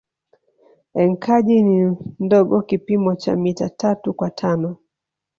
Enkaji 1.01 1.63
ni 1.63 1.97
ndogo 2.19 2.61
kipimo 2.61 3.15
cha 3.15 3.35
mita 3.35 3.69
tatu 3.69 4.13
kwa 4.13 4.29
tano 4.31 4.77